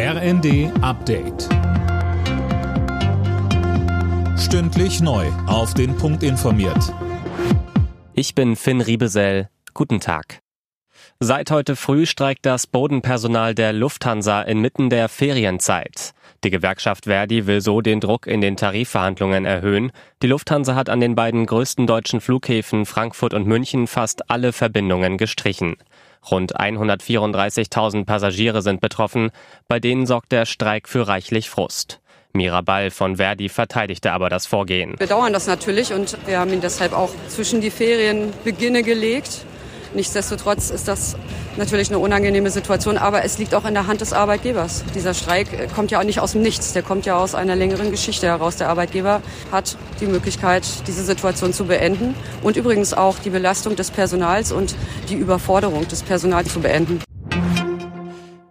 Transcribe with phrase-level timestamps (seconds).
[0.00, 1.48] RND Update.
[4.38, 5.26] Stündlich neu.
[5.48, 6.94] Auf den Punkt informiert.
[8.12, 9.48] Ich bin Finn Riebesell.
[9.74, 10.38] Guten Tag.
[11.18, 16.12] Seit heute früh streikt das Bodenpersonal der Lufthansa inmitten der Ferienzeit.
[16.44, 19.90] Die Gewerkschaft Verdi will so den Druck in den Tarifverhandlungen erhöhen.
[20.22, 25.18] Die Lufthansa hat an den beiden größten deutschen Flughäfen Frankfurt und München fast alle Verbindungen
[25.18, 25.74] gestrichen.
[26.30, 29.30] Rund 134.000 Passagiere sind betroffen,
[29.68, 32.00] bei denen sorgt der Streik für reichlich Frust.
[32.32, 34.92] Mirabal von Verdi verteidigte aber das Vorgehen.
[34.92, 39.44] Wir bedauern das natürlich und wir haben ihn deshalb auch zwischen die Ferienbeginne gelegt.
[39.94, 41.16] Nichtsdestotrotz ist das
[41.56, 44.84] natürlich eine unangenehme Situation, aber es liegt auch in der Hand des Arbeitgebers.
[44.94, 47.90] Dieser Streik kommt ja auch nicht aus dem Nichts, der kommt ja aus einer längeren
[47.90, 48.56] Geschichte heraus.
[48.56, 53.90] Der Arbeitgeber hat die Möglichkeit, diese Situation zu beenden und übrigens auch die Belastung des
[53.90, 54.74] Personals und
[55.08, 57.00] die Überforderung des Personals zu beenden.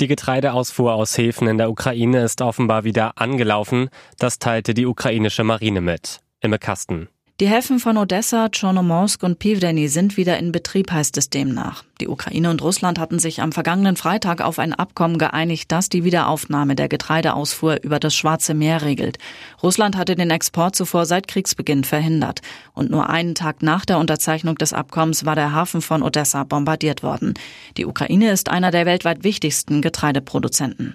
[0.00, 3.88] Die Getreideausfuhr aus Häfen in der Ukraine ist offenbar wieder angelaufen.
[4.18, 6.20] Das teilte die ukrainische Marine mit.
[6.40, 7.08] Imme Kasten.
[7.40, 11.84] Die Häfen von Odessa, Chornomorsk und Pivdeni sind wieder in Betrieb, heißt es demnach.
[12.00, 16.02] Die Ukraine und Russland hatten sich am vergangenen Freitag auf ein Abkommen geeinigt, das die
[16.02, 19.18] Wiederaufnahme der Getreideausfuhr über das Schwarze Meer regelt.
[19.62, 22.40] Russland hatte den Export zuvor seit Kriegsbeginn verhindert.
[22.74, 27.04] Und nur einen Tag nach der Unterzeichnung des Abkommens war der Hafen von Odessa bombardiert
[27.04, 27.34] worden.
[27.76, 30.94] Die Ukraine ist einer der weltweit wichtigsten Getreideproduzenten.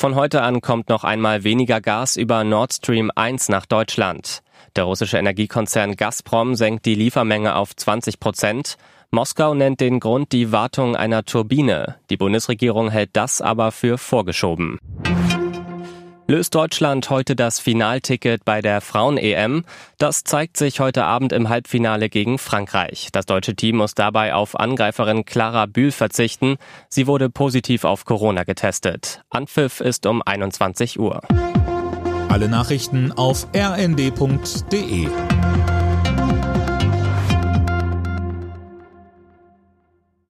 [0.00, 4.40] Von heute an kommt noch einmal weniger Gas über Nord Stream 1 nach Deutschland.
[4.74, 8.78] Der russische Energiekonzern Gazprom senkt die Liefermenge auf 20 Prozent.
[9.10, 11.96] Moskau nennt den Grund die Wartung einer Turbine.
[12.08, 14.78] Die Bundesregierung hält das aber für vorgeschoben.
[16.30, 19.64] Löst Deutschland heute das Finalticket bei der Frauen-EM?
[19.98, 23.08] Das zeigt sich heute Abend im Halbfinale gegen Frankreich.
[23.10, 26.54] Das deutsche Team muss dabei auf Angreiferin Clara Bühl verzichten.
[26.88, 29.22] Sie wurde positiv auf Corona getestet.
[29.28, 31.20] Anpfiff ist um 21 Uhr.
[32.28, 35.08] Alle Nachrichten auf rnd.de